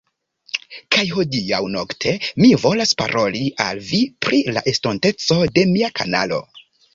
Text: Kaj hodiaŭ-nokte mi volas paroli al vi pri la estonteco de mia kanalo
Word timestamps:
Kaj 0.93 1.03
hodiaŭ-nokte 1.17 2.13
mi 2.45 2.49
volas 2.63 2.93
paroli 3.03 3.43
al 3.67 3.83
vi 3.91 4.01
pri 4.27 4.41
la 4.57 4.65
estonteco 4.73 5.39
de 5.59 5.67
mia 5.77 5.93
kanalo 6.03 6.43